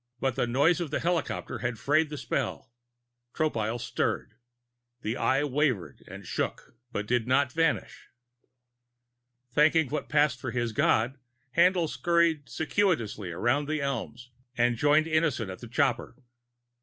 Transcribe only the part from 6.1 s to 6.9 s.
shook